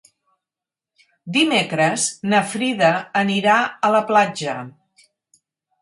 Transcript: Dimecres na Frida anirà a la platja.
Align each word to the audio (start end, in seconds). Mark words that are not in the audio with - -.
Dimecres 1.35 2.07
na 2.33 2.41
Frida 2.55 2.91
anirà 3.25 3.61
a 3.67 3.93
la 3.97 4.05
platja. 4.11 4.61